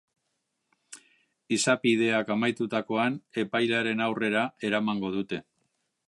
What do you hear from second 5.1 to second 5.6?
dute.